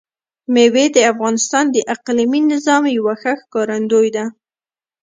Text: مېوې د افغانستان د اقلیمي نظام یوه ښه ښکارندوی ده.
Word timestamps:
مېوې 0.53 0.85
د 0.95 0.97
افغانستان 1.11 1.65
د 1.71 1.77
اقلیمي 1.93 2.41
نظام 2.53 2.83
یوه 2.97 3.13
ښه 3.21 3.33
ښکارندوی 3.41 4.07
ده. 4.15 4.25